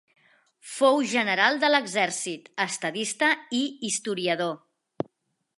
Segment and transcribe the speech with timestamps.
[0.69, 3.29] Fou general de l'exèrcit, estadista
[3.61, 4.59] i historiador.